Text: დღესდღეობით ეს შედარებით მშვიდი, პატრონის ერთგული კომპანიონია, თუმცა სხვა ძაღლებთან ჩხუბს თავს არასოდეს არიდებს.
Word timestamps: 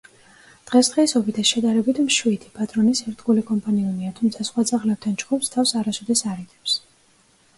დღესდღეობით 0.69 1.35
ეს 1.43 1.49
შედარებით 1.49 1.99
მშვიდი, 2.05 2.49
პატრონის 2.55 3.01
ერთგული 3.11 3.43
კომპანიონია, 3.51 4.13
თუმცა 4.21 4.45
სხვა 4.49 4.65
ძაღლებთან 4.71 5.15
ჩხუბს 5.25 5.51
თავს 5.57 5.75
არასოდეს 5.83 6.25
არიდებს. 6.33 6.75